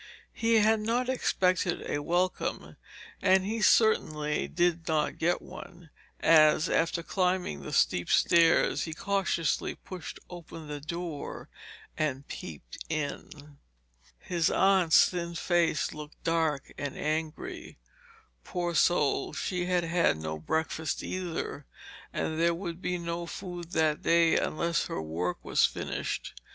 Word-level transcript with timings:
He 0.33 0.55
had 0.55 0.79
not 0.79 1.09
expected 1.09 1.87
a 1.87 2.01
welcome, 2.01 2.75
and 3.21 3.45
he 3.45 3.61
certainly 3.61 4.47
did 4.47 4.87
not 4.87 5.19
get 5.19 5.43
one, 5.43 5.91
as, 6.19 6.67
after 6.67 7.03
climbing 7.03 7.61
the 7.61 7.71
steep 7.71 8.09
stairs, 8.09 8.85
he 8.85 8.95
cautiously 8.95 9.75
pushed 9.75 10.19
open 10.27 10.67
the 10.67 10.79
door 10.81 11.49
and 11.95 12.27
peeped 12.27 12.83
in. 12.89 13.59
His 14.17 14.49
aunt's 14.49 15.07
thin 15.07 15.35
face 15.35 15.93
looked 15.93 16.23
dark 16.23 16.73
and 16.79 16.97
angry. 16.97 17.77
Poor 18.43 18.73
soul, 18.73 19.33
she 19.33 19.67
had 19.67 19.83
had 19.83 20.17
no 20.17 20.39
breakfast 20.39 21.03
either, 21.03 21.67
and 22.11 22.39
there 22.39 22.55
would 22.55 22.81
be 22.81 22.97
no 22.97 23.27
food 23.27 23.73
that 23.73 24.01
day 24.01 24.35
unless 24.35 24.87
her 24.87 24.99
work 24.99 25.45
was 25.45 25.63
finished. 25.67 26.33